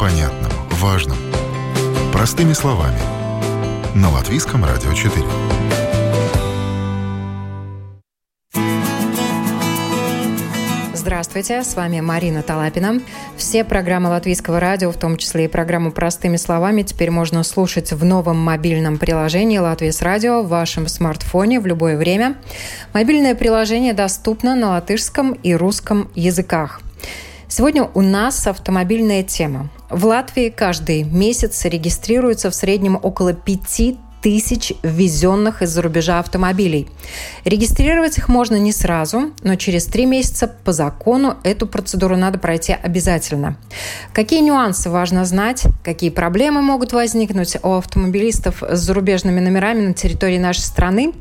[0.00, 1.18] понятным, важным.
[2.10, 2.98] Простыми словами.
[3.94, 5.26] На Латвийском радио 4.
[10.94, 13.02] Здравствуйте, с вами Марина Талапина.
[13.36, 18.02] Все программы Латвийского радио, в том числе и программу «Простыми словами», теперь можно слушать в
[18.02, 22.36] новом мобильном приложении «Латвийс радио» в вашем смартфоне в любое время.
[22.94, 26.80] Мобильное приложение доступно на латышском и русском языках.
[27.48, 29.68] Сегодня у нас автомобильная тема.
[29.90, 36.88] В Латвии каждый месяц регистрируется в среднем около 5 тысяч ввезенных из-за рубежа автомобилей.
[37.44, 42.72] Регистрировать их можно не сразу, но через три месяца по закону эту процедуру надо пройти
[42.72, 43.56] обязательно.
[44.12, 50.38] Какие нюансы важно знать, какие проблемы могут возникнуть у автомобилистов с зарубежными номерами на территории
[50.38, 51.12] нашей страны,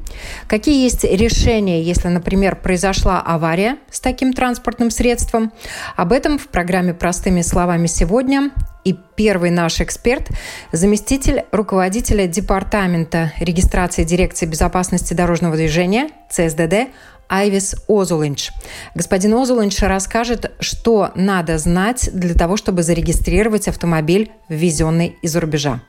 [0.48, 5.52] какие есть решения, если, например, произошла авария с таким транспортным средством.
[5.96, 8.52] Об этом в программе «Простыми словами» сегодня
[8.84, 10.30] и первый наш эксперт–
[10.72, 16.90] заместитель руководителя Департамента регистрации Дирекции безопасности дорожного движения ЦСДД
[17.28, 18.50] Айвис Озулинч.
[18.96, 25.82] Господин Озулинч расскажет, что надо знать для того, чтобы зарегистрировать автомобиль, ввезенный из-за рубежа.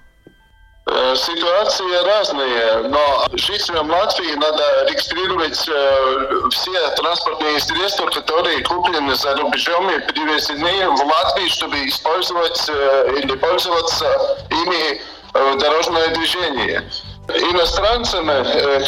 [0.92, 9.36] Э, ситуации разные, но жителям Латвии надо регистрировать э, все транспортные средства, которые куплены за
[9.36, 15.00] рубежом и привезены в Латвию, чтобы использовать э, или пользоваться ими
[15.32, 16.82] в дорожное движение.
[17.52, 18.26] Иностранцам,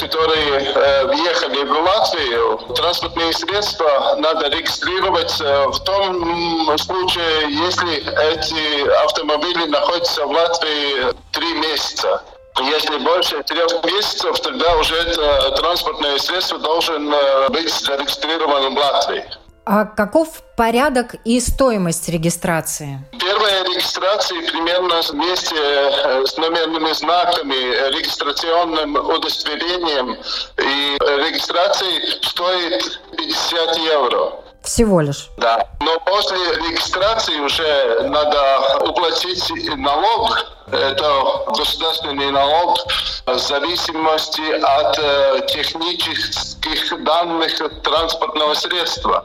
[0.00, 7.98] которые въехали в Латвию, транспортные средства надо регистрировать в том случае, если
[8.32, 12.22] эти автомобили находятся в Латвии три месяца.
[12.60, 17.14] Если больше трех месяцев, тогда уже это транспортное средство должен
[17.48, 19.24] быть зарегистрировано в Латвии.
[19.64, 22.98] А каков порядок и стоимость регистрации?
[23.12, 30.14] Первая регистрация примерно вместе э, с номерными знаками, регистрационным удостоверением
[30.58, 34.41] и регистрацией стоит 50 евро.
[34.64, 35.28] Всего лишь?
[35.38, 35.66] Да.
[35.80, 40.46] Но после регистрации уже надо уплатить налог.
[40.70, 42.78] Это государственный налог
[43.26, 47.52] в зависимости от э, технических данных
[47.82, 49.24] транспортного средства.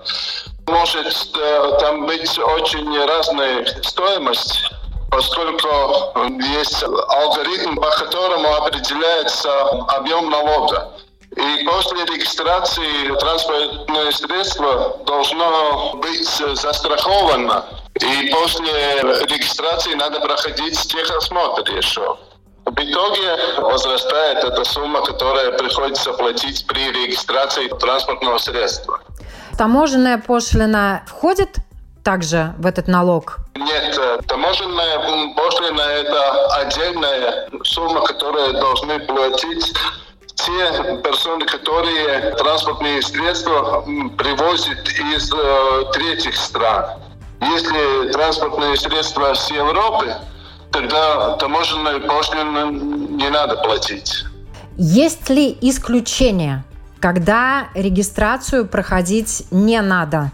[0.67, 4.63] Может э, там быть очень разная стоимость
[5.09, 5.67] поскольку
[6.59, 10.91] есть алгоритм, по которому определяется объем налога.
[11.37, 17.63] И после регистрации транспортное средство должно быть застраховано.
[17.95, 22.17] И после регистрации надо проходить техосмотр еще.
[22.65, 28.99] В итоге возрастает эта сумма, которая приходится платить при регистрации транспортного средства.
[29.57, 31.49] Таможенная пошлина входит
[32.03, 33.37] также в этот налог?
[33.55, 39.73] Нет, таможенная пошлина– это отдельная сумма, которую должны платить
[40.37, 43.81] те персоны, которые транспортные средства
[44.17, 46.99] привозят из э, третьих стран.
[47.41, 50.15] Если транспортные средства с Европы,
[50.71, 54.25] тогда таможенную пошлину не надо платить.
[54.77, 56.63] Есть ли исключения,
[56.99, 60.31] когда регистрацию проходить не надо?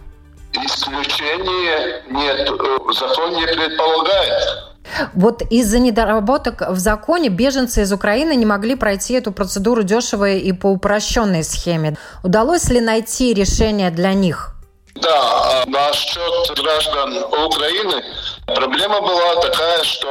[0.54, 2.50] Исключения нет.
[2.94, 4.73] Закон не предполагает.
[5.14, 10.52] Вот из-за недоработок в законе беженцы из Украины не могли пройти эту процедуру дешево и
[10.52, 11.98] по упрощенной схеме.
[12.24, 14.54] Удалось ли найти решение для них?
[14.96, 18.04] Да, а насчет граждан Украины
[18.46, 20.08] проблема была такая, что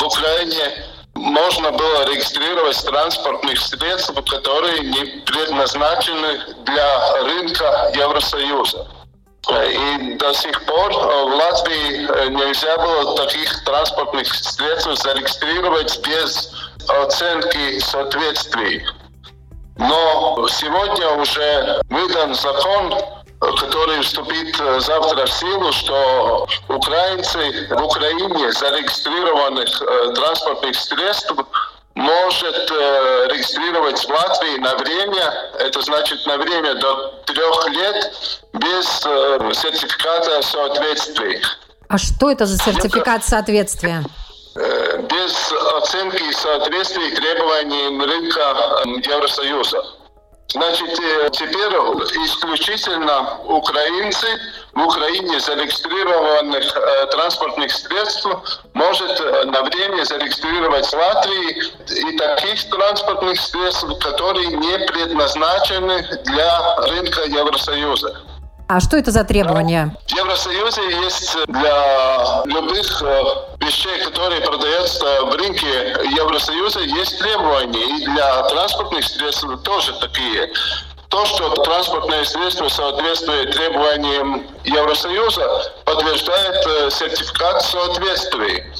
[0.00, 0.72] в Украине
[1.14, 8.86] можно было регистрировать транспортных средств, которые не предназначены для рынка Евросоюза.
[9.50, 16.52] И до сих пор э, в Латвии э, нельзя было таких транспортных средств зарегистрировать без
[16.88, 18.86] оценки соответствий.
[19.76, 22.94] Но сегодня уже выдан закон,
[23.58, 31.34] который вступит э, завтра в силу, что украинцы в Украине зарегистрированных транспортных средств
[31.94, 38.12] может э, регистрировать в Латвии на время, это значит на время до трех лет,
[38.54, 41.40] без э, сертификата соответствия.
[41.88, 44.02] А что это за сертификат соответствия?
[44.56, 50.01] Э, без оценки соответствия требованиям рынка Евросоюза.
[50.52, 51.72] Значит, э, теперь
[52.26, 54.26] исключительно украинцы
[54.74, 58.26] в Украине зарегистрированных э, транспортных средств
[58.74, 66.76] может э, на время зарегистрировать в Латвии и таких транспортных средств, которые не предназначены для
[66.86, 68.31] рынка Евросоюза.
[68.74, 69.94] А что это за требования?
[70.08, 73.22] В Евросоюзе есть для любых э,
[73.60, 75.66] вещей, которые продаются в рынке
[76.16, 77.98] Евросоюза, есть требования.
[77.98, 80.50] И для транспортных средств тоже такие.
[81.10, 88.72] То, что транспортное средство соответствует требованиям Евросоюза, подтверждает э, сертификат соответствия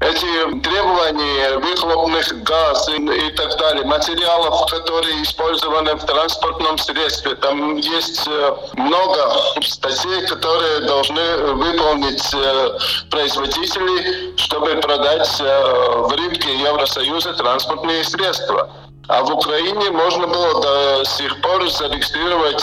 [0.00, 7.34] эти требования выхлопных газов и так далее, материалов, которые использованы в транспортном средстве.
[7.36, 9.18] Там есть э, много
[9.62, 12.78] статей, которые должны выполнить э,
[13.10, 18.70] производители, чтобы продать э, в рынке Евросоюза транспортные средства.
[19.08, 22.62] А в Украине можно было до сих пор зарегистрировать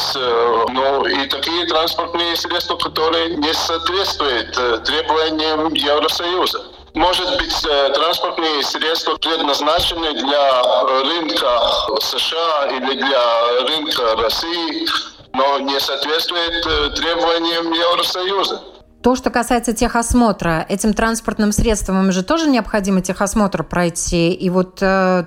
[0.69, 4.53] ну, и такие транспортные средства, которые не соответствуют
[4.85, 6.74] требованиям Евросоюза.
[6.95, 10.61] Может быть, э, транспортные средства предназначены для
[11.03, 11.59] рынка
[11.99, 14.87] США или для рынка России,
[15.33, 18.61] но не соответствует э, требованиям Евросоюза.
[19.03, 24.31] То, что касается техосмотра, этим транспортным средствам им же тоже необходимо техосмотр пройти.
[24.31, 25.25] И вот э,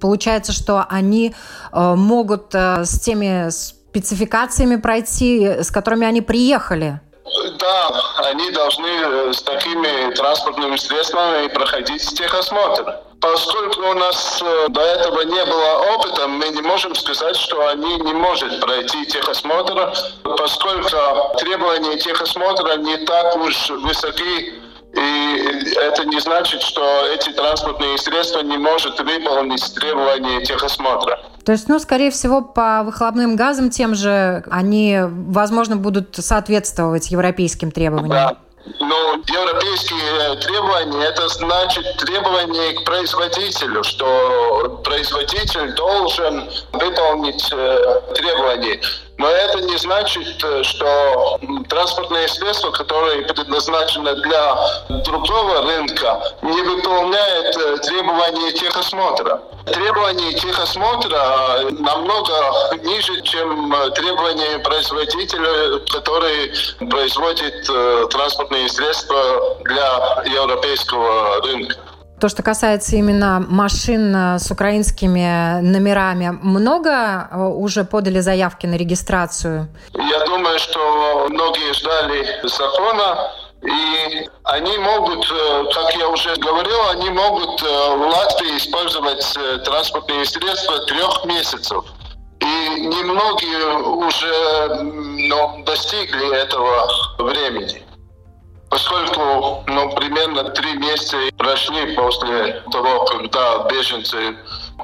[0.00, 1.34] получается, что они
[1.72, 7.02] могут с теми спецификациями пройти, с которыми они приехали.
[7.58, 12.98] Да, они должны э, с такими транспортными средствами проходить техосмотр.
[13.20, 17.96] Поскольку у нас э, до этого не было опыта, мы не можем сказать, что они
[17.96, 24.54] не могут пройти техосмотр, поскольку требования техосмотра не так уж высоки,
[24.94, 26.82] и это не значит, что
[27.14, 31.20] эти транспортные средства не могут выполнить требования техосмотра.
[31.44, 37.70] То есть, ну, скорее всего, по выхлопным газам тем же они, возможно, будут соответствовать европейским
[37.70, 38.10] требованиям.
[38.10, 38.36] Да.
[38.78, 48.80] Ну, европейские требования, это значит требования к производителю, что производитель должен выполнить э, требования.
[49.20, 51.38] Но это не значит, э, что
[51.68, 54.56] транспортные средства, которые предназначены для
[54.88, 59.42] другого рынка, не выполняют э, требования техосмотра.
[59.66, 62.32] Требования техосмотра намного
[62.82, 66.54] ниже, чем требования производителя, который
[66.88, 71.76] производит э, транспортные средства для европейского рынка.
[72.20, 76.90] То, что касается именно машин э, с украинскими номерами, много
[77.30, 79.68] э, уже подали заявки на регистрацию?
[79.94, 83.32] Я думаю, что многие ждали закона,
[83.62, 89.24] и они могут, э, как я уже говорил, они могут в Латвии использовать
[89.64, 91.82] транспортные средства трех месяцев.
[92.40, 96.86] И немногие уже ну, достигли этого
[97.18, 97.82] времени
[98.70, 104.36] поскольку ну, примерно три месяца прошли после того, когда беженцы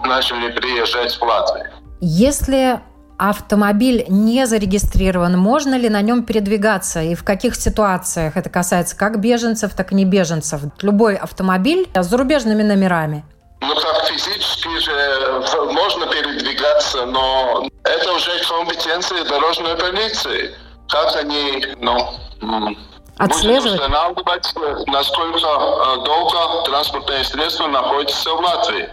[0.05, 1.71] начали приезжать в Латвию.
[2.01, 2.81] Если
[3.17, 9.21] автомобиль не зарегистрирован, можно ли на нем передвигаться и в каких ситуациях это касается как
[9.21, 10.61] беженцев, так и не беженцев?
[10.83, 13.25] Любой автомобиль с зарубежными номерами.
[13.63, 20.55] Ну, как физически же можно передвигаться, но это уже компетенция дорожной полиции.
[20.89, 22.77] Как они, ну,
[23.17, 23.81] отслеживать?
[23.81, 24.55] Устанавливать,
[24.87, 28.89] насколько э, долго транспортное средство находится в Латвии.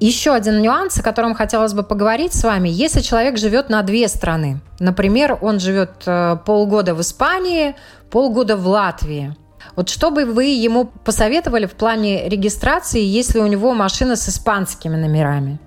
[0.00, 2.68] Еще один нюанс, о котором хотелось бы поговорить с вами.
[2.68, 7.74] Если человек живет на две страны, например, он живет э, полгода в Испании,
[8.10, 9.36] полгода в Латвии,
[9.74, 14.96] вот что бы вы ему посоветовали в плане регистрации, если у него машина с испанскими
[14.96, 15.58] номерами?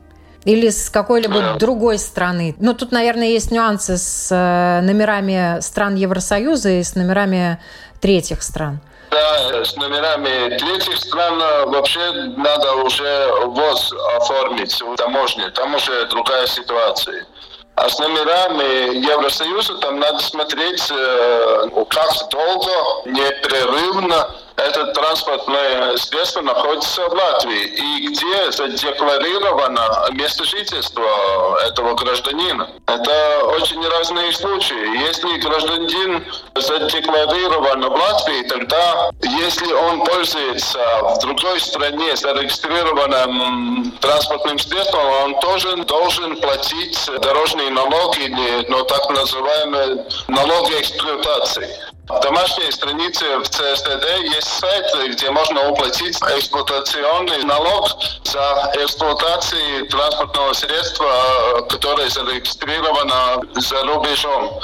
[0.43, 2.55] Или с какой-либо другой страны.
[2.59, 7.59] Ну, тут, наверное, есть нюансы с э, номерами стран Евросоюза и с номерами
[7.99, 8.79] третьих стран.
[9.11, 11.99] Да, с номерами третьих стран э, вообще
[12.37, 15.49] надо уже ВОЗ оформить в таможне.
[15.51, 17.27] Там уже другая ситуация.
[17.75, 22.71] А с номерами Евросоюза там надо смотреть, э, как долго,
[23.05, 32.69] непрерывно это транспортное средство находится в Латвии и где задекларировано место жительства этого гражданина.
[32.87, 35.07] Это очень разные случаи.
[35.07, 45.05] Если гражданин задекларирован в Латвии, тогда если он пользуется в другой стране зарегистрированным транспортным средством,
[45.23, 51.90] он тоже должен платить дорожные налоги или ну, так называемые налоги эксплуатации.
[52.11, 57.89] В домашней странице в ЦСТД есть сайт, где можно уплатить эксплуатационный налог
[58.23, 64.59] за эксплуатацию транспортного средства, которое зарегистрировано за рубежом.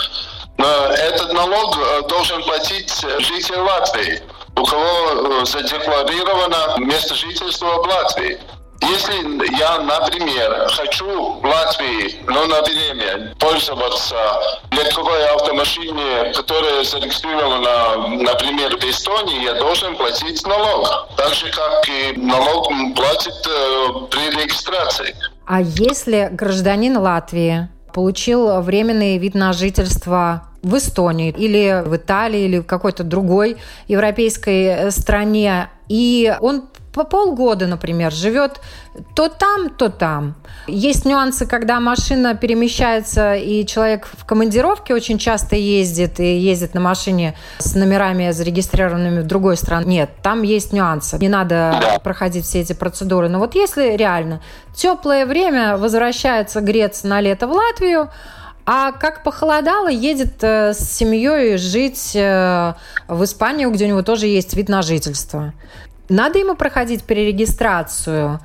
[0.57, 4.21] Но этот налог э, должен платить житель Латвии,
[4.57, 8.39] у кого э, задекларировано место жительства в Латвии.
[8.81, 14.15] Если я, например, хочу в Латвии, но на время пользоваться
[14.71, 21.09] легковой автомашиной, которая зарегистрирована, например, в Эстонии, я должен платить налог.
[21.17, 25.15] Так же, как и налог платит э, при регистрации.
[25.45, 32.59] А если гражданин Латвии получил временный вид на жительство в Эстонии или в Италии или
[32.59, 33.57] в какой-то другой
[33.87, 38.59] европейской э, стране, и он по полгода, например, живет
[39.15, 40.35] то там, то там.
[40.65, 46.81] Есть нюансы, когда машина перемещается, и человек в командировке очень часто ездит, и ездит на
[46.81, 49.85] машине с номерами зарегистрированными в другой стране.
[49.85, 51.19] Нет, там есть нюансы.
[51.19, 53.29] Не надо проходить все эти процедуры.
[53.29, 54.41] Но вот если реально
[54.75, 58.09] теплое время возвращается греться на лето в Латвию,
[58.69, 62.73] а как похолодало, едет э, с семьей жить э,
[63.07, 65.53] в Испанию, где у него тоже есть вид на жительство.
[66.09, 68.41] Надо ему проходить перерегистрацию?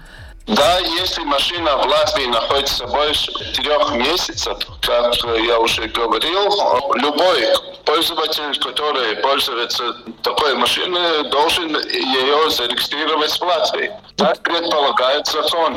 [0.46, 5.12] Да, если машина в Латвии находится больше трех месяцев, как
[5.44, 7.42] я уже говорил, любой
[7.84, 13.90] пользователь, который пользуется такой машиной, должен ее зарегистрировать в Латвии.
[14.16, 15.76] Так предполагает закон.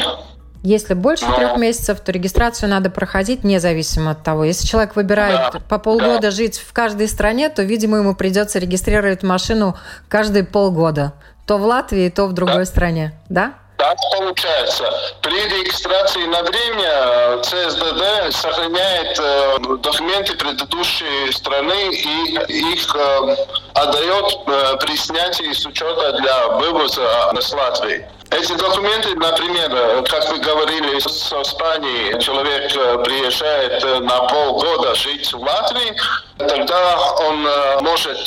[0.65, 1.35] Если больше Но...
[1.35, 4.45] трех месяцев, то регистрацию надо проходить независимо от того.
[4.45, 6.31] Если человек выбирает да, по полгода да.
[6.31, 9.77] жить в каждой стране, то, видимо, ему придется регистрировать машину
[10.09, 11.13] каждые полгода.
[11.45, 12.65] То в Латвии, то в другой да.
[12.65, 13.13] стране.
[13.29, 13.53] Да?
[13.77, 14.85] Так получается.
[15.21, 23.35] При регистрации на время ЦСДД сохраняет э, документы предыдущей страны и их э,
[23.75, 28.07] отдает э, при снятии с учета для вывоза с Латвии.
[28.31, 35.31] Эти документы, например, как вы говорили, с Испании человек э, приезжает э, на полгода жить
[35.31, 35.95] в Латвии,
[36.37, 38.17] тогда он э, может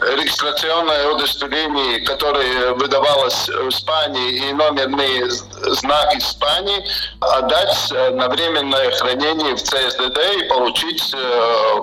[0.00, 6.84] регистрационное удостоверение, которое выдавалось в Испании, и номерный знак Испании,
[7.20, 11.14] отдать на временное хранение в ЦСДД и получить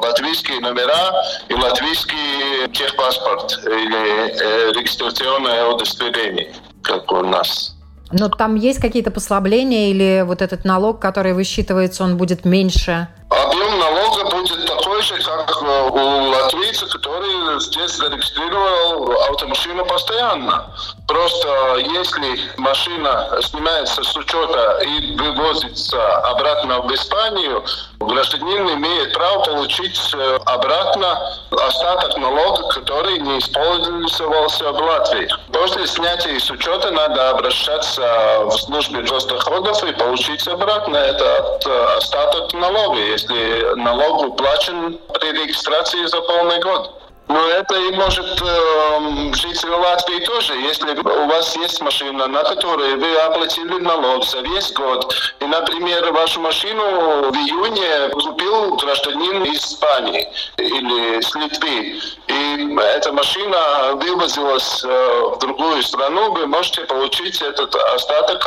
[0.01, 6.53] латвийские номера и латвийский техпаспорт или регистрационное удостоверение
[6.85, 7.75] как у нас.
[8.11, 13.07] Но там есть какие-то послабления или вот этот налог, который высчитывается, он будет меньше?
[13.29, 20.71] Объем налога будет такой же, как э, у латвийца, который здесь зарегистрировал автомашину постоянно.
[21.07, 27.63] Просто если машина снимается с учета и вывозится обратно в Испанию,
[27.99, 31.19] гражданин имеет право получить э, обратно
[31.51, 35.29] остаток налога, который не использовался в Латвии.
[35.53, 42.51] После снятия с учета надо обращаться в службе госдоходов и получить обратно этот э, остаток
[42.53, 46.94] налога, если налог уплачен при регистрации за полный год.
[47.27, 50.53] Но это и может э, житель Латвии тоже.
[50.57, 56.11] Если у вас есть машина, на которой вы оплатили налог за весь год, и, например,
[56.11, 60.27] вашу машину в июне купил гражданин из Испании
[60.57, 67.73] или с Литвы, и эта машина вывозилась э, в другую страну, вы можете получить этот
[67.95, 68.45] остаток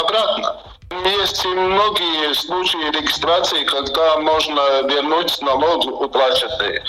[0.00, 0.56] обратно.
[1.18, 6.80] Есть многие случаи регистрации, когда можно вернуть налог уплаченный.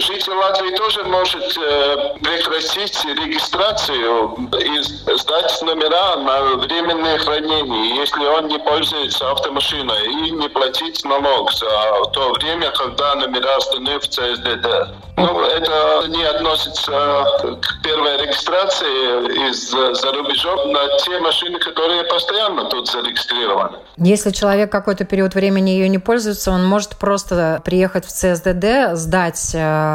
[0.00, 4.80] Житель Латвии тоже может э, прекратить регистрацию и
[5.16, 11.66] сдать номера на временное хранение, если он не пользуется автомашиной, и не платить налог за
[12.12, 14.94] то время, когда номера сданы в ЦСДД.
[15.16, 17.24] Ну, это не относится
[17.60, 23.78] к первой регистрации из-за рубежов на те машины, которые постоянно тут зарегистрированы.
[23.96, 29.50] Если человек какой-то период времени ее не пользуется, он может просто приехать в ЦСДД, сдать
[29.54, 29.87] э,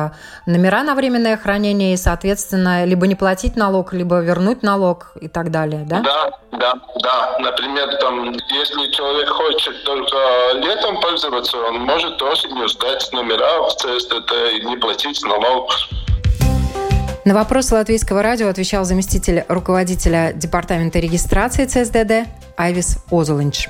[0.45, 5.51] номера на временное хранение и, соответственно, либо не платить налог, либо вернуть налог и так
[5.51, 6.01] далее, да?
[6.01, 7.37] Да, да, да.
[7.39, 10.17] Например, там, если человек хочет только
[10.55, 15.71] летом пользоваться, он может осенью сдать номера в ЦСДД и не платить налог.
[17.25, 23.69] На вопрос Латвийского радио отвечал заместитель руководителя Департамента регистрации ЦСДД Айвис Озулинч.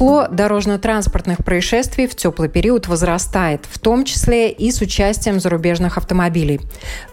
[0.00, 6.62] Число дорожно-транспортных происшествий в теплый период возрастает, в том числе и с участием зарубежных автомобилей.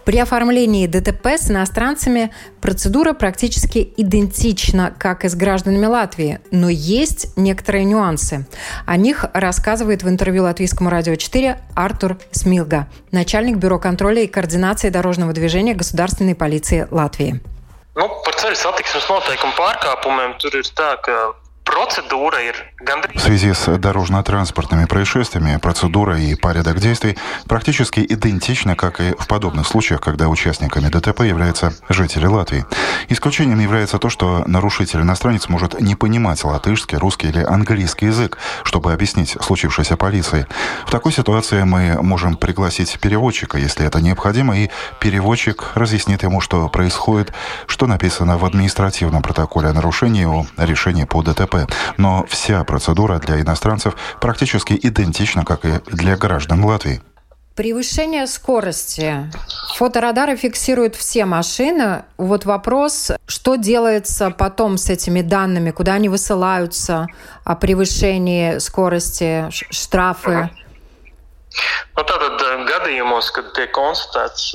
[0.06, 7.36] При оформлении ДТП с иностранцами процедура практически идентична, как и с гражданами Латвии, но есть
[7.36, 8.48] некоторые нюансы.
[8.86, 14.92] О них рассказывает в интервью Латвийскому радио 4 Артур Смилга, начальник Бюро контроля и координации
[14.92, 17.42] дорожного движения Государственной полиции Латвии.
[17.98, 21.34] Nu, par ceļu satiksmes noteikumu pārkāpumiem ir tā, ka
[21.78, 22.40] процедура
[23.14, 27.18] В связи с дорожно-транспортными происшествиями процедура и порядок действий
[27.48, 32.66] практически идентичны, как и в подобных случаях, когда участниками ДТП являются жители Латвии.
[33.10, 39.38] Исключением является то, что нарушитель-иностранец может не понимать латышский, русский или английский язык, чтобы объяснить
[39.40, 40.48] случившееся полиции.
[40.88, 44.70] В такой ситуации мы можем пригласить переводчика, если это необходимо, и
[45.00, 47.34] переводчик разъяснит ему, что происходит,
[47.68, 51.67] что написано в административном протоколе о нарушении о решении по ДТП.
[51.98, 57.02] Но вся процедура для иностранцев практически идентична, как и для граждан Латвии.
[57.56, 59.32] Превышение скорости.
[59.76, 62.04] Фоторадары фиксируют все машины.
[62.18, 67.08] Вот вопрос, что делается потом с этими данными, куда они высылаются
[67.44, 70.52] о превышении скорости, штрафы?
[71.98, 74.52] Nu, tātad gadījumos, kad tiek konstatēts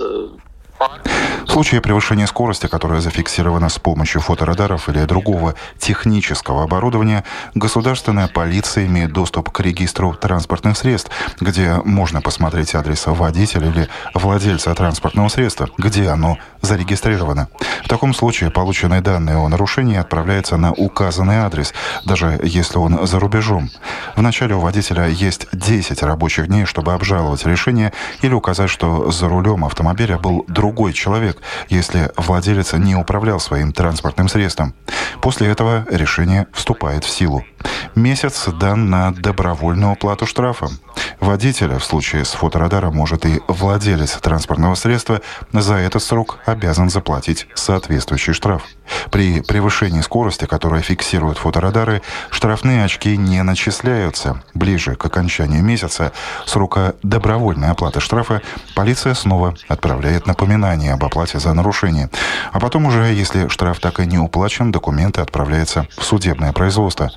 [1.46, 7.24] в случае превышения скорости, которая зафиксирована с помощью фоторадаров или другого технического оборудования,
[7.54, 11.10] государственная полиция имеет доступ к регистру транспортных средств,
[11.40, 17.48] где можно посмотреть адрес водителя или владельца транспортного средства, где оно зарегистрировано.
[17.84, 21.74] В таком случае полученные данные о нарушении отправляются на указанный адрес,
[22.06, 23.68] даже если он за рубежом.
[24.16, 29.64] Вначале у водителя есть 10 рабочих дней, чтобы обжаловать решение или указать, что за рулем
[29.64, 31.36] автомобиля был другой человек,
[31.68, 34.74] если владелец не управлял своим транспортным средством.
[35.20, 37.44] После этого решение вступает в силу.
[37.94, 40.68] Месяц дан на добровольную уплату штрафа.
[41.20, 45.20] Водителя в случае с фоторадаром может и владелец транспортного средства
[45.52, 48.64] за этот срок обязан заплатить соответствующий штраф.
[49.10, 54.42] При превышении скорости, которая фиксирует фоторадары, штрафные очки не начисляются.
[54.54, 56.12] Ближе к окончанию месяца
[56.44, 58.42] срока добровольной оплаты штрафа
[58.74, 62.10] полиция снова отправляет напоминание об оплате за нарушение.
[62.50, 67.10] А потом уже, если штраф так и не уплачен, документы отправляются в судебное производство.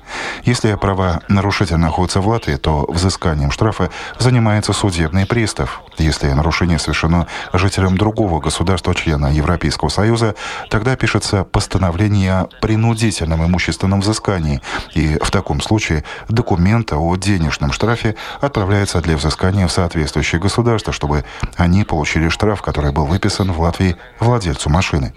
[0.44, 5.82] Если права нарушителя находятся в Латвии, то взысканием штрафа занимается судебный пристав.
[5.98, 10.34] Если нарушение совершено жителем другого государства-члена Европейского Союза,
[10.70, 14.60] тогда пишется постановление о принудительном имущественном взыскании.
[14.94, 21.24] И в таком случае документы о денежном штрафе отправляются для взыскания в соответствующее государство, чтобы
[21.56, 25.14] они получили штраф, который был выписан в Латвии владельцу машины.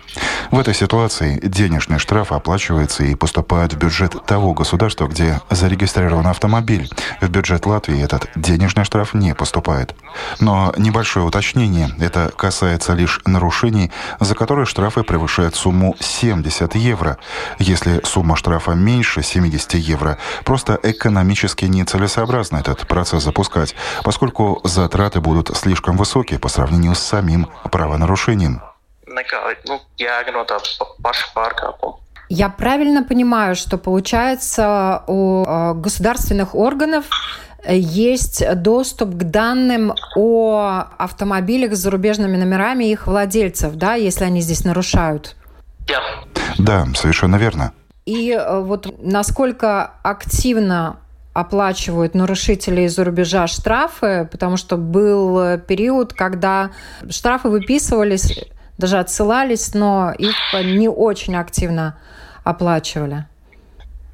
[0.51, 6.89] В этой ситуации денежный штраф оплачивается и поступает в бюджет того государства, где зарегистрирован автомобиль.
[7.19, 9.95] В бюджет Латвии этот денежный штраф не поступает.
[10.39, 11.89] Но небольшое уточнение.
[11.99, 17.17] Это касается лишь нарушений, за которые штрафы превышают сумму 70 евро.
[17.57, 25.55] Если сумма штрафа меньше 70 евро, просто экономически нецелесообразно этот процесс запускать, поскольку затраты будут
[25.57, 28.61] слишком высокие по сравнению с самим правонарушением.
[32.29, 37.05] Я правильно понимаю, что получается у э, государственных органов
[37.67, 44.41] есть доступ к данным о автомобилях с зарубежными номерами и их владельцев, да, если они
[44.41, 45.35] здесь нарушают?
[45.87, 45.99] Да.
[46.59, 47.73] Да, совершенно верно.
[48.05, 50.97] И э, вот насколько активно
[51.33, 56.71] оплачивают нарушители из-за рубежа штрафы, потому что был период, когда
[57.09, 58.37] штрафы выписывались,
[58.79, 61.99] даже отсылались, но их не очень активно
[62.43, 63.27] оплачивали.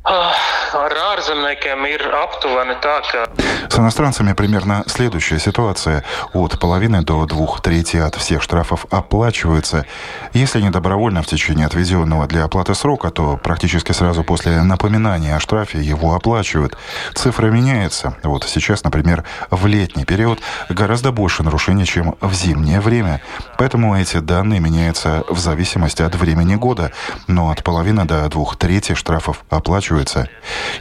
[0.05, 3.25] Ar ārzemniekiem ir aptuveni tā, ka...
[3.69, 6.03] С иностранцами примерно следующая ситуация.
[6.33, 9.85] От половины до двух трети от всех штрафов оплачиваются.
[10.33, 15.39] Если не добровольно в течение отведенного для оплаты срока, то практически сразу после напоминания о
[15.39, 16.77] штрафе его оплачивают.
[17.15, 18.15] Цифра меняется.
[18.21, 20.39] Вот сейчас, например, в летний период
[20.69, 23.21] гораздо больше нарушений, чем в зимнее время.
[23.57, 26.91] Поэтому эти данные меняются в зависимости от времени года.
[27.27, 30.29] Но от половины до двух трети штрафов оплачиваются оплачивается.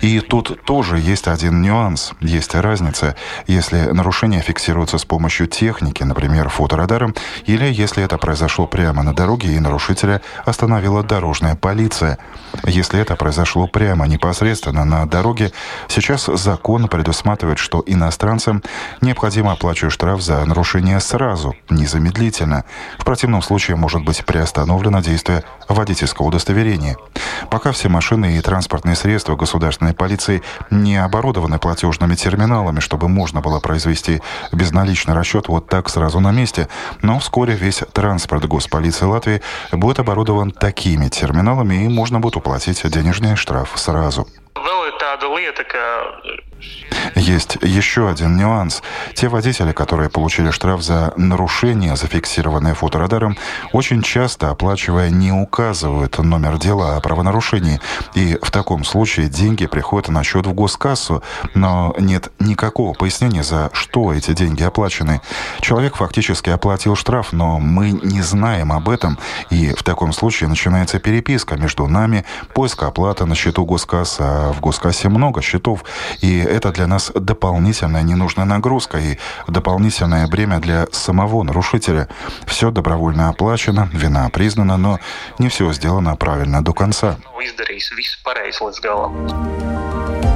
[0.01, 3.15] И тут тоже есть один нюанс, есть разница,
[3.47, 7.15] если нарушение фиксируется с помощью техники, например, фоторадаром,
[7.47, 12.19] или если это произошло прямо на дороге и нарушителя остановила дорожная полиция.
[12.65, 15.53] Если это произошло прямо непосредственно на дороге,
[15.89, 18.63] сейчас закон предусматривает, что иностранцам
[19.01, 22.65] необходимо оплачивать штраф за нарушение сразу, незамедлительно.
[22.99, 26.97] В противном случае может быть приостановлено действие водительского удостоверения.
[27.51, 33.61] Пока все машины и транспортные средства государственной полиции не оборудованы платежными терминалами, чтобы можно было
[33.61, 34.21] произвести
[34.53, 36.69] безналичный расчет вот так сразу на месте.
[37.03, 43.37] Но вскоре весь транспорт госполиции Латвии будет оборудован такими терминалами, и можно будет уплатить денежный
[43.37, 44.27] штраф сразу.
[44.55, 46.11] Ka
[47.15, 48.83] есть еще один нюанс.
[49.15, 53.37] Те водители, которые получили штраф за нарушение, зафиксированное фоторадаром,
[53.73, 57.81] очень часто, оплачивая, не указывают номер дела о правонарушении.
[58.15, 61.23] И в таком случае деньги приходят на счет в госкассу,
[61.55, 65.21] но нет никакого пояснения, за что эти деньги оплачены.
[65.61, 69.19] Человек фактически оплатил штраф, но мы не знаем об этом,
[69.51, 74.61] и в таком случае начинается переписка между нами, поиск оплаты на счету госкассы, а в
[74.61, 75.85] госкассе много счетов,
[76.21, 82.09] и это для нас дополнительная ненужная нагрузка и дополнительное бремя для самого нарушителя.
[82.47, 84.99] Все добровольно оплачено, вина признана, но
[85.39, 87.17] не все сделано правильно до конца.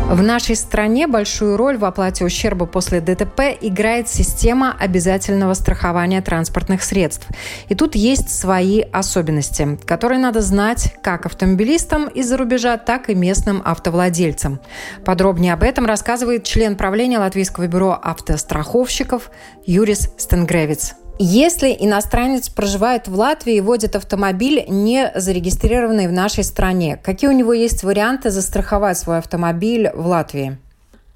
[0.08, 6.82] В нашей стране большую роль в оплате ущерба после ДТП играет система обязательного страхования транспортных
[6.82, 7.28] средств.
[7.68, 13.60] И тут есть свои особенности, которые надо знать как автомобилистам из-за рубежа, так и местным
[13.62, 13.97] автовладельцам.
[15.04, 19.30] Подробнее об этом рассказывает член правления Латвийского бюро автостраховщиков
[19.66, 20.94] Юрис Стенгревиц.
[21.20, 27.32] Если иностранец проживает в Латвии и водит автомобиль, не зарегистрированный в нашей стране, какие у
[27.32, 30.58] него есть варианты застраховать свой автомобиль в Латвии?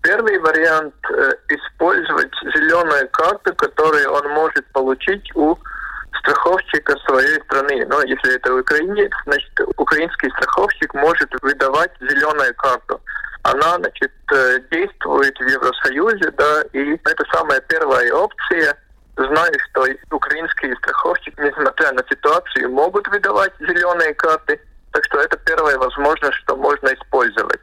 [0.03, 5.57] Первый вариант э,– использовать зеленую карту, которую он может получить у
[6.23, 7.85] страховщика своей страны.
[7.87, 13.01] Но если это украинец, значит, украинский страховщик может выдавать зеленую карту.
[13.43, 18.77] Она, значит, э, действует в Евросоюзе, да, и это самая первая опция–
[19.17, 24.59] Знаю, что украинские страховщики, несмотря на ситуацию, могут выдавать зеленые карты,
[24.93, 27.61] так что это первая возможность, что можно использовать.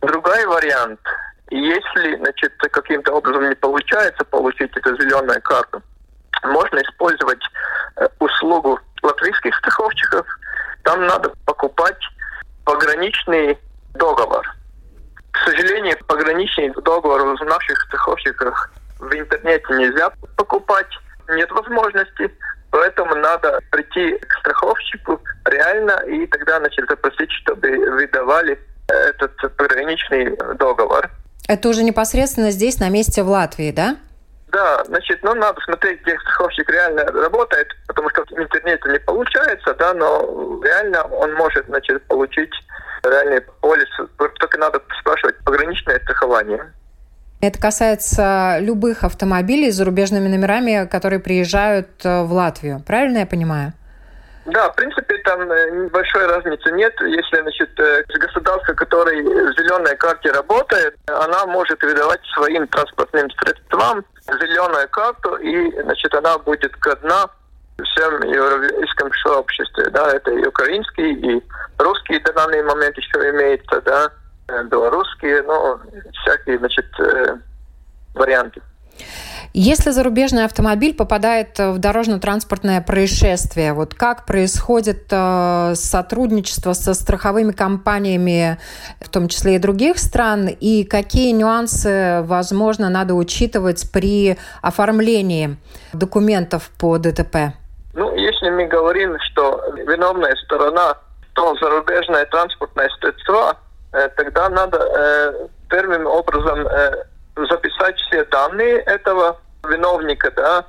[0.00, 1.00] Другой вариант,
[1.50, 5.82] если значит, каким-то образом не получается получить эту зеленую карту,
[6.42, 7.42] можно использовать
[7.96, 10.26] э, услугу латвийских страховщиков.
[10.84, 11.98] Там надо покупать
[12.64, 13.58] пограничный
[13.94, 14.46] договор.
[15.32, 20.88] К сожалению, пограничный договор в наших страховщиках в интернете нельзя покупать,
[21.28, 22.30] нет возможности.
[22.70, 31.10] Поэтому надо прийти к страховщику реально и тогда значит, запросить, чтобы выдавали этот пограничный договор.
[31.46, 33.96] Это уже непосредственно здесь, на месте в Латвии, да?
[34.50, 39.74] Да, значит, ну, надо смотреть, где страховщик реально работает, потому что в интернете не получается,
[39.74, 42.52] да, но реально он может, значит, получить
[43.04, 46.72] реальный полис, только надо спрашивать пограничное страхование.
[47.40, 52.82] Это касается любых автомобилей с зарубежными номерами, которые приезжают э, в Латвию.
[52.84, 53.74] Правильно я понимаю?
[54.46, 56.92] Да, в принципе, там э, большой разницы нет.
[57.00, 64.04] Если, значит, э, государство, которое в зеленой карте работает, она может выдавать своим транспортным средствам
[64.36, 67.26] зеленую карту, и, значит, она будет годна
[67.82, 69.88] всем европейском сообществе.
[69.90, 71.42] Да, это и украинский, и
[71.78, 74.10] русский в данный момент еще имеется, да,
[74.64, 75.78] белорусские, ну,
[76.22, 77.36] всякие, значит, э,
[78.14, 78.60] варианты.
[79.52, 88.58] Если зарубежный автомобиль попадает в дорожно-транспортное происшествие, вот как происходит э, сотрудничество со страховыми компаниями,
[89.00, 95.56] в том числе и других стран, и какие нюансы, возможно, надо учитывать при оформлении
[95.92, 97.54] документов по ДТП?
[97.94, 100.94] Ну, если мы говорим, что виновная сторона,
[101.34, 103.56] то зарубежное транспортное средство–
[103.92, 107.04] Э, тогда надо э, первым образом э,
[107.46, 110.64] записать все данные этого виновника, да,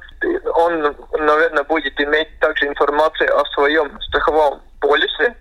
[0.55, 5.35] он, наверное, будет иметь также информацию о своем страховом полисе,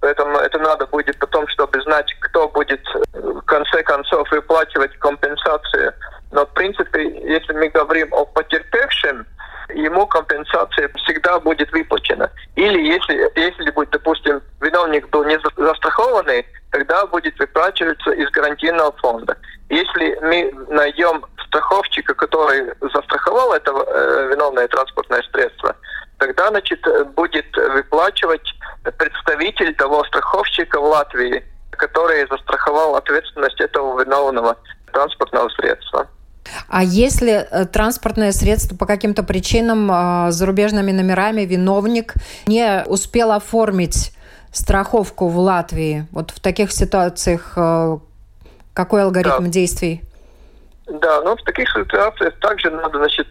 [0.00, 2.80] поэтому это надо будет потом, чтобы знать, кто будет
[3.12, 5.92] в конце концов выплачивать компенсацию.
[6.32, 9.26] Но, в принципе, если мы говорим о потерпевшем,
[9.68, 12.30] ему компенсация всегда будет выплачена.
[12.56, 19.36] Или если, если будет, допустим, виновник был не застрахованный, тогда будет выплачиваться из гарантийного фонда.
[19.70, 25.76] Если мы найдем страховщика, который застраховал это э, виновное транспортное средство,
[26.18, 26.80] тогда значит,
[27.14, 28.46] будет выплачивать
[28.98, 34.56] представитель того страховщика в Латвии, который застраховал ответственность этого виновного
[34.92, 36.08] транспортного средства.
[36.68, 42.14] А если э, транспортное средство по каким-то причинам э, с зарубежными номерами виновник
[42.46, 44.12] не успел оформить
[44.52, 47.98] страховку в Латвии, вот в таких ситуациях э,
[48.74, 49.50] какой алгоритм да.
[49.50, 50.02] действий?
[50.86, 53.28] Да, ну в таких ситуациях также надо, значит,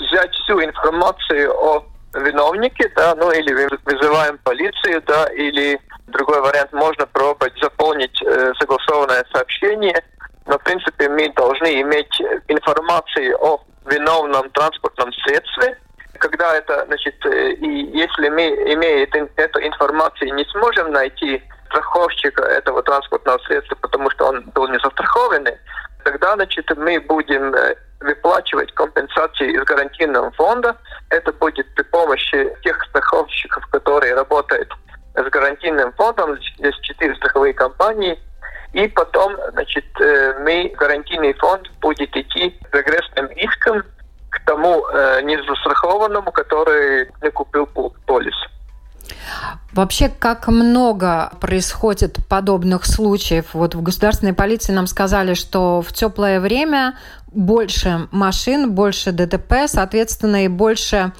[0.00, 3.52] взять всю информацию о виновнике, да, ну или
[3.84, 10.02] вызываем полицию, да, или другой вариант можно пробовать заполнить э, согласованное сообщение
[10.46, 15.78] но, в принципе, мы должны иметь информацию о виновном транспортном средстве.
[16.18, 18.42] Когда это, значит, э, и если мы,
[18.74, 19.06] имея
[19.36, 25.56] эту информацию, не сможем найти страховщика этого транспортного средства, потому что он был не застрахованный,
[26.04, 30.76] тогда, значит, мы будем э, выплачивать компенсации из гарантийного фонда.
[31.10, 34.72] Это будет при помощи тех страховщиков, которые работают
[35.14, 36.38] с гарантийным фондом.
[36.58, 38.18] Здесь четыре страховые компании.
[38.72, 43.82] И потом, значит, э, мы, гарантийный фонд, будет идти регрессным иском
[44.30, 47.66] к тому э, незастрахованному, который не купил
[48.06, 48.34] полис.
[49.72, 53.54] Вообще, как много происходит подобных случаев?
[53.54, 60.44] Вот в государственной полиции нам сказали, что в теплое время больше машин, больше ДТП, соответственно,
[60.44, 61.12] и больше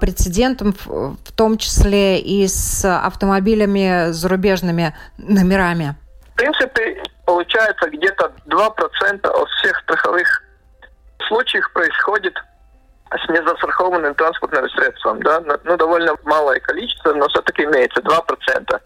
[0.00, 5.94] прецедентов, в том числе и с автомобилями с зарубежными номерами.
[6.32, 10.42] В принципе, получается где-то 2% от всех страховых
[11.28, 12.34] случаев происходит
[13.10, 15.20] с незастрахованным транспортным средством.
[15.22, 15.42] Да?
[15.64, 18.80] Ну, довольно малое количество, но все-таки имеется 2%.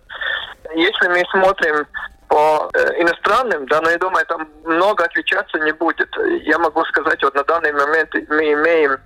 [0.75, 1.87] Если мы смотрим
[2.29, 6.09] по э, иностранным, да, но я думаю, там много отличаться не будет.
[6.43, 8.99] Я могу сказать, вот на данный момент мы имеем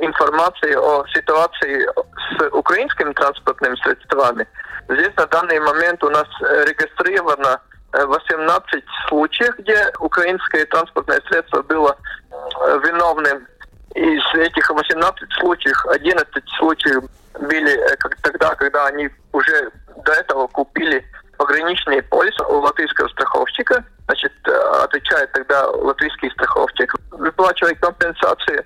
[0.00, 1.88] информацию о ситуации
[2.36, 4.46] с украинскими транспортными средствами.
[4.88, 7.60] Здесь на данный момент у нас регистрировано
[7.92, 11.96] 18 случаев, где украинское транспортное средство было
[12.30, 13.46] э, виновным
[13.94, 16.28] из этих 18 случаев, 11
[16.58, 17.04] случаев
[17.40, 19.70] были э, тогда, когда они уже
[20.04, 21.04] до этого купили
[21.36, 23.84] пограничный полис у латвийского страховщика.
[24.06, 24.50] Значит, э,
[24.82, 26.94] отвечает тогда латвийский страховщик.
[27.12, 28.64] Выплачивает компенсации.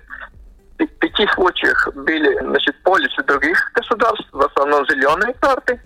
[0.77, 5.79] В пяти случаях были значит, полисы других государств, в основном зеленые карты.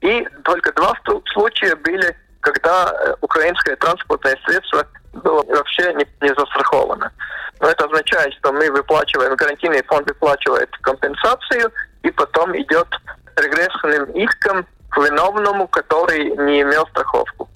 [0.00, 0.94] И только два
[1.32, 7.12] случая были, когда э, украинское транспортное средство было вообще не, не застраховано.
[7.60, 11.70] Но это означает, что мы выплачиваем, гарантийный фонд выплачивает компенсацию,
[12.02, 12.88] и потом идет
[13.36, 17.48] регрессным иском к виновному, который не имел страховку.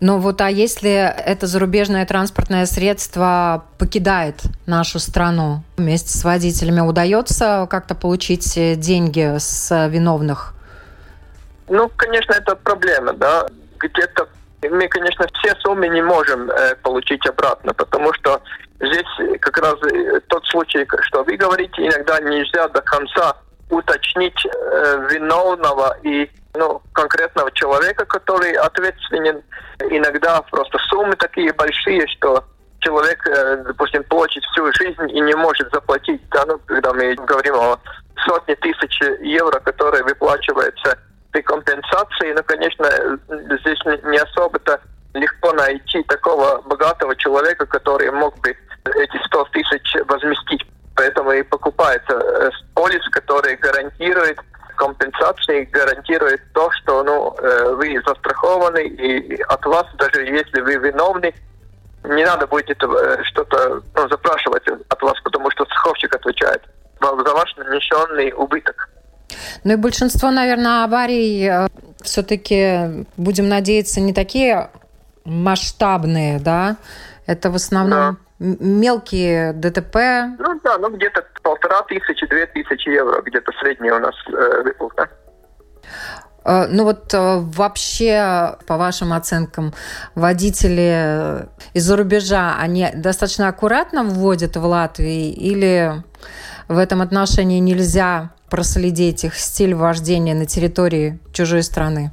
[0.00, 7.66] Ну вот, а если это зарубежное транспортное средство покидает нашу страну вместе с водителями, удается
[7.68, 10.54] как-то получить деньги с виновных?
[11.70, 13.46] Ну, конечно, это проблема, да.
[13.78, 14.28] Где-то
[14.68, 18.42] мы, конечно, все суммы не можем э, получить обратно, потому что
[18.80, 23.36] здесь как раз э, тот случай, что вы говорите, иногда нельзя до конца
[23.70, 29.40] уточнить э, виновного и ну, конкретного человека, который ответственен.
[29.90, 32.44] Иногда просто суммы такие большие, что
[32.80, 36.20] человек, э, допустим, платит всю жизнь и не может заплатить.
[36.30, 37.78] Да, ну, когда мы говорим о
[38.26, 40.98] сотне тысяч евро, которые выплачиваются
[41.32, 42.86] при компенсации, ну, конечно,
[43.60, 44.80] здесь не особо-то
[45.14, 50.66] легко найти такого богатого человека, который мог бы эти 100 тысяч возместить.
[50.96, 54.38] Поэтому и покупается э, полис, который гарантирует
[54.76, 61.34] компенсации, гарантирует то, что ну, э, вы застрахованы, и от вас, даже если вы виновны,
[62.04, 66.62] не надо будет э, что-то ну, запрашивать от вас, потому что страховщик отвечает
[67.00, 68.89] за ваш нанесенный убыток.
[69.64, 71.68] Ну и большинство, наверное, аварий э,
[72.02, 74.70] все-таки, будем надеяться, не такие
[75.24, 76.76] масштабные, да?
[77.26, 78.56] Это в основном да.
[78.60, 79.96] мелкие ДТП.
[80.38, 85.08] Ну да, ну где-то полтора тысячи, две тысячи евро, где-то средний у нас э, выплата.
[86.44, 89.72] Э, ну вот э, вообще, по вашим оценкам,
[90.14, 96.02] водители из-за рубежа, они достаточно аккуратно вводят в Латвии или
[96.68, 102.10] в этом отношении нельзя проследить их стиль вождения на территории чужой страны?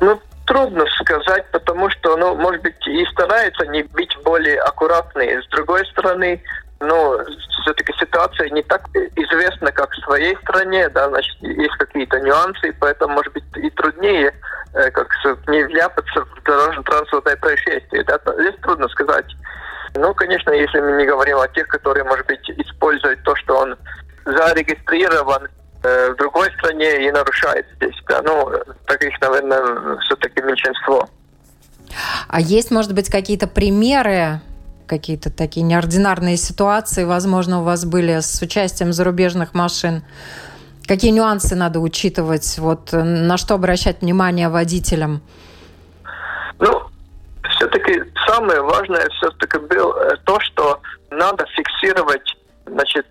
[0.00, 5.40] Ну, трудно сказать, потому что, ну, может быть, и стараются не быть более аккуратными.
[5.40, 6.42] С другой стороны,
[6.80, 7.18] ну,
[7.62, 13.14] все-таки ситуация не так известна, как в своей стране, да, значит, есть какие-то нюансы, поэтому,
[13.14, 14.34] может быть, и труднее
[14.74, 15.08] э, как
[15.46, 18.02] не вляпаться в дорожно-транспортное происшествие.
[18.04, 19.26] Да, здесь трудно сказать.
[19.94, 23.76] Ну, конечно, если мы не говорим о тех, которые, может быть, используют то, что он
[24.24, 25.48] зарегистрирован
[25.82, 27.96] э, в другой стране и нарушает здесь.
[28.08, 28.22] Да.
[28.22, 28.52] Ну,
[28.86, 31.08] таких, наверное, все-таки меньшинство.
[32.28, 34.40] А есть, может быть, какие-то примеры,
[34.86, 40.02] какие-то такие неординарные ситуации, возможно, у вас были с участием зарубежных машин?
[40.86, 42.58] Какие нюансы надо учитывать?
[42.58, 45.22] Вот на что обращать внимание водителям?
[46.58, 46.82] Ну,
[47.56, 50.80] все-таки самое важное все-таки было э, то, что
[51.10, 53.06] надо фиксировать значит,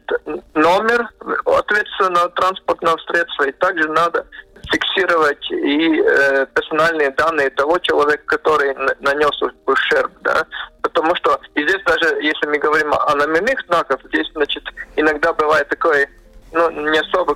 [0.54, 1.08] номер
[1.46, 4.26] ответственного транспортного средства, и также надо
[4.72, 10.46] фиксировать и э, персональные данные того человека, который нанес ущерб, да,
[10.82, 14.64] потому что и здесь даже, если мы говорим о номерных знаках, здесь, значит,
[14.96, 16.08] иногда бывает такое,
[16.54, 17.36] ну, не особо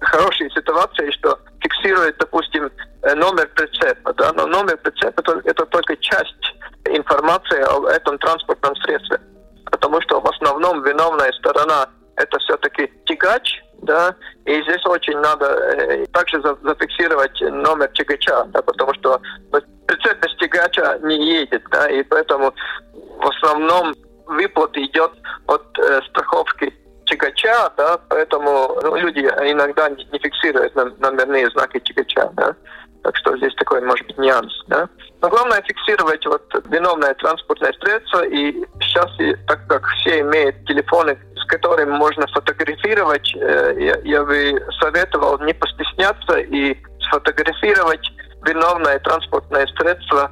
[0.00, 2.70] хорошие ситуации, что фиксирует, допустим,
[3.02, 4.12] э, номер прицепа.
[4.14, 4.32] Да?
[4.32, 6.54] Но номер прицепа– это только часть
[6.86, 9.20] информации об этом транспортном средстве.
[9.92, 14.14] Потому что в основном виновная сторона– это все-таки тягач, да,
[14.46, 19.20] и здесь очень надо э, также зафиксировать номер тягача, да, потому что
[19.86, 22.54] прицеп без тягача не едет, да, и поэтому
[22.94, 25.12] в основном выплата идет
[25.46, 26.72] от э, страховки
[27.04, 32.56] тягача, да, поэтому ну, люди иногда не, не фиксируют номерные знаки тягача, да.
[33.02, 34.88] Так что здесь такой, может быть, нюанс, да.
[35.20, 39.10] Но главное фиксировать вот виновное транспортное средство, и сейчас,
[39.46, 45.52] так как все имеют телефоны, с которыми можно фотографировать, э, я, я бы советовал не
[45.52, 46.76] постесняться и
[47.08, 48.08] сфотографировать
[48.44, 50.30] виновное транспортное средство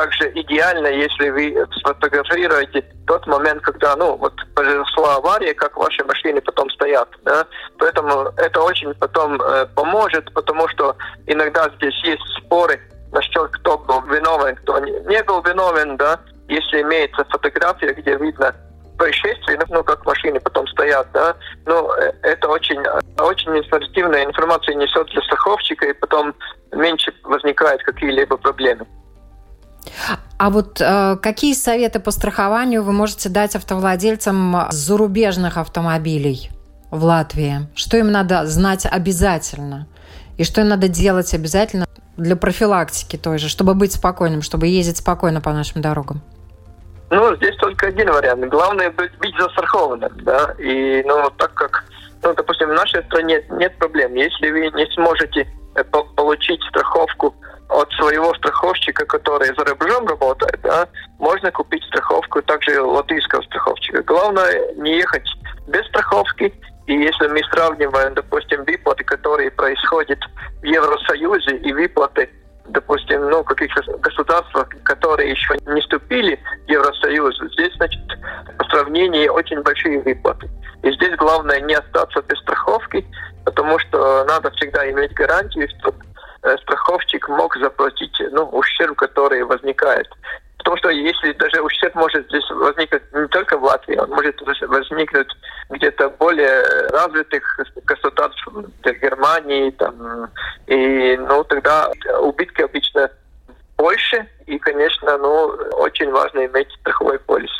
[0.00, 6.40] также идеально, если вы сфотографируете тот момент, когда, ну, вот произошла авария, как ваши машины
[6.40, 7.46] потом стоят, да.
[7.78, 12.80] Поэтому это очень потом э, поможет, потому что иногда здесь есть споры
[13.12, 16.18] насчет, кто был виновен, кто не, был виновен, да.
[16.48, 18.54] Если имеется фотография, где видно
[18.96, 21.36] происшествие, ну, ну, как машины потом стоят, да,
[21.66, 22.80] ну, э, это очень,
[23.18, 26.34] очень информативная информация несет для страховщика, и потом
[26.72, 28.86] меньше возникает какие-либо проблемы.
[30.38, 36.50] А вот э, какие советы по страхованию вы можете дать автовладельцам зарубежных автомобилей
[36.90, 37.68] в Латвии?
[37.74, 39.86] Что им надо знать обязательно?
[40.38, 44.98] И что им надо делать обязательно для профилактики той же, чтобы быть спокойным, чтобы ездить
[44.98, 46.22] спокойно по нашим дорогам?
[47.10, 48.44] Ну, здесь только один вариант.
[48.48, 50.54] Главное быть, быть застрахованным, да.
[50.58, 51.84] И, ну, так как,
[52.22, 54.14] ну, допустим, в нашей стране нет проблем.
[54.14, 57.34] Если вы не сможете э, получить страховку
[57.70, 64.02] от своего страховщика, который за рубежом работает, да, можно купить страховку также латвийского страховщика.
[64.02, 65.28] Главное не ехать
[65.68, 66.52] без страховки.
[66.86, 70.18] И если мы сравниваем, допустим, выплаты, которые происходят
[70.60, 72.28] в Евросоюзе и выплаты,
[72.66, 78.02] допустим, ну, каких-то государствах, которые еще не вступили в Евросоюз, здесь, значит,
[78.58, 80.48] по сравнению очень большие выплаты.
[80.82, 83.06] И здесь главное не остаться без страховки,
[83.44, 85.94] потому что надо всегда иметь гарантию, что
[86.62, 90.08] страховщик мог заплатить ну, ущерб, который возникает.
[90.58, 95.28] Потому что если даже ущерб может здесь возникнуть не только в Латвии, он может возникнуть
[95.70, 97.42] где-то более развитых
[97.84, 98.46] государств,
[98.84, 100.28] Германии, там,
[100.66, 103.10] и ну тогда убытки обычно
[103.76, 105.46] больше, и, конечно, ну,
[105.78, 107.50] очень важно иметь страховой полис.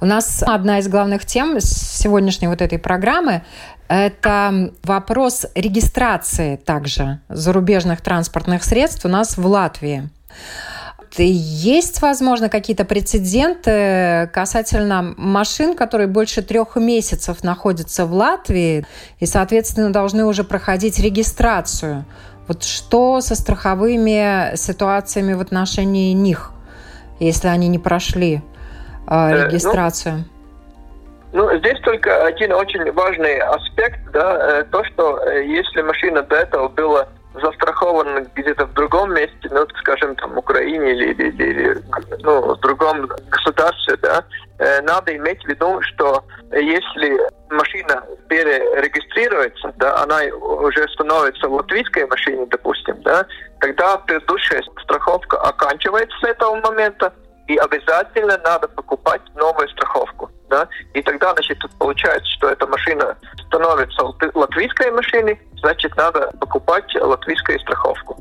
[0.00, 3.42] У нас одна из главных тем сегодняшней вот этой программы
[3.88, 10.08] это вопрос регистрации также зарубежных транспортных средств у нас в Латвии.
[11.18, 18.84] Есть, возможно, какие-то прецеденты касательно машин, которые больше трех месяцев находятся в Латвии
[19.18, 22.04] и, соответственно, должны уже проходить регистрацию.
[22.48, 26.52] Вот что со страховыми ситуациями в отношении них,
[27.18, 28.42] если они не прошли
[29.08, 30.18] э, регистрацию?
[30.18, 30.35] Ну
[31.32, 36.36] ну, здесь только один очень важный аспект, да, э, то, что э, если машина до
[36.36, 41.82] этого была застрахована где-то в другом месте, ну, скажем, там, Украине или, или, или
[42.22, 44.24] ну, в другом государстве, да,
[44.58, 47.18] э, надо иметь в виду, что если
[47.50, 53.26] машина перерегистрируется, да, она уже становится латвийской машиной, допустим, да,
[53.60, 57.12] тогда предыдущая страховка оканчивается с этого момента,
[57.48, 60.30] и обязательно надо покупать новую страховку.
[60.48, 60.68] Да?
[60.94, 68.16] И тогда, значит, получается, что эта машина становится латвийской машиной, значит, надо покупать латвийскую страховку.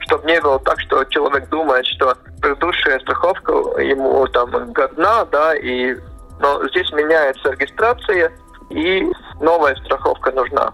[0.00, 5.96] Чтобы не было так, что человек думает, что предыдущая страховка ему там годна, да, и
[6.38, 8.30] но здесь меняется регистрация,
[8.70, 10.72] и новая страховка нужна.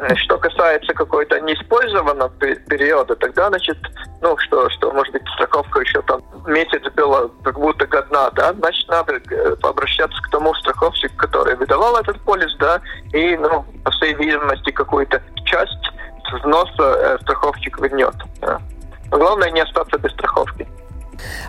[0.00, 3.76] Э, что касается какой-то неиспользованного периода, тогда, значит,
[4.20, 8.88] ну, что, что, может быть, страховка еще там месяц была как будто годна, да, значит,
[8.88, 12.80] надо э, обращаться к тому страховщику, который выдавал этот полис, да,
[13.12, 15.90] и, ну, по всей видимости, какую-то часть
[16.32, 18.14] взноса э, страховщик вернет.
[18.40, 18.60] Да.
[19.10, 20.68] Но главное не остаться без страховки.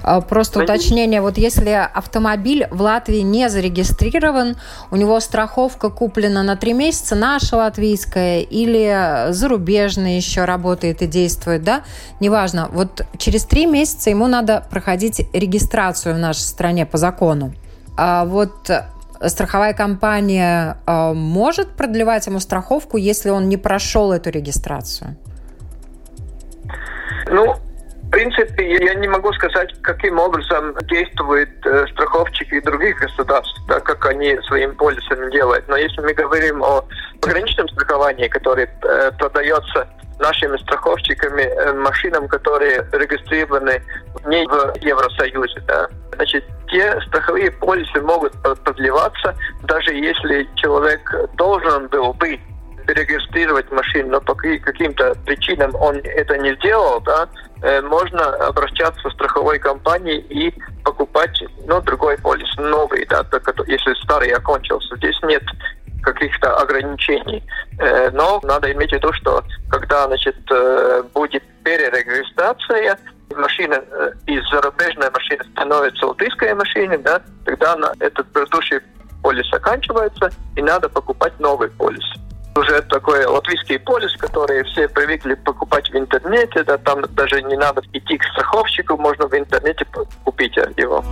[0.02, 4.58] А, просто уточнение, вот если автомобиль в Латвии не зарегистрирован,
[4.92, 11.64] у него страховка куплена на три месяца, наша латвийская или зарубежная еще работает и действует,
[11.64, 11.84] да,
[12.20, 17.54] неважно, вот через три месяца ему надо проходить регистрацию в нашей стране по закону.
[17.98, 18.70] А вот
[19.28, 25.18] страховая компания а, может продлевать ему страховку, если он не прошел эту регистрацию?
[27.28, 27.56] Ну,
[28.10, 34.04] в принципе, я не могу сказать, каким образом действуют э, страховщики других государств, да, как
[34.08, 35.68] они своим полисом делают.
[35.68, 36.84] Но если мы говорим о
[37.22, 39.88] пограничном страховании, которое э, продается
[40.18, 43.80] нашими страховщиками э, машинам, которые регистрированы
[44.26, 45.62] не в Евросоюзе.
[45.68, 45.88] Да.
[46.16, 48.34] Значит, те страховые полисы могут
[48.64, 49.36] продлеваться,
[49.66, 51.02] даже если человек
[51.36, 52.40] должен был бы
[52.88, 57.30] регистрировать машину, но по каким-то причинам он это не сделал, да,
[57.84, 60.54] можно обращаться в страховой компании и
[60.84, 63.26] покупать ну, другой полис, новый, да,
[63.68, 64.96] если старый окончился.
[64.98, 65.44] Здесь нет
[66.02, 67.44] каких-то ограничений.
[67.80, 72.98] Э, но надо иметь в виду, что когда значит, э, будет перерегистрация,
[73.36, 73.84] машина
[74.26, 78.80] из зарубежной машины становится латвийской машиной, да, тогда этот предыдущий
[79.22, 82.06] полис заканчивается, и надо покупать новый полис
[82.70, 87.82] уже такой латвийский полис, который все привыкли покупать в интернете, да, там даже не надо
[87.94, 89.86] идти к страховщику, можно в интернете
[90.24, 91.04] купить его.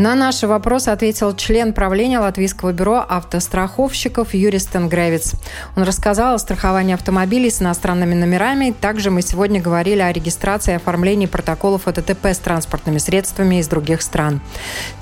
[0.00, 5.34] На наши вопросы ответил член правления Латвийского бюро автостраховщиков Юрий Стенгревец.
[5.76, 8.70] Он рассказал о страховании автомобилей с иностранными номерами.
[8.70, 14.00] Также мы сегодня говорили о регистрации и оформлении протоколов о с транспортными средствами из других
[14.00, 14.40] стран.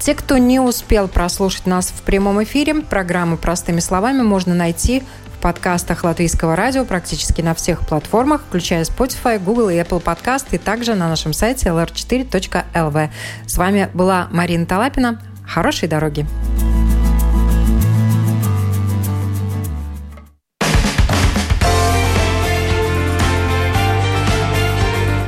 [0.00, 5.04] Те, кто не успел прослушать нас в прямом эфире, программу «Простыми словами» можно найти
[5.38, 10.94] подкастах Латвийского радио практически на всех платформах, включая Spotify, Google и Apple Podcast, и также
[10.94, 13.10] на нашем сайте lr4.lv.
[13.46, 15.20] С вами была Марина Талапина.
[15.46, 16.26] Хорошей дороги!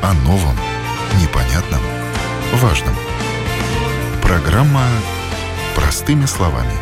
[0.03, 0.57] О новом,
[1.21, 1.81] непонятном,
[2.55, 2.95] важном.
[4.23, 4.85] Программа
[5.75, 6.73] «Простыми словами»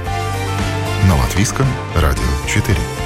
[1.07, 2.98] на Латвийском радио 4.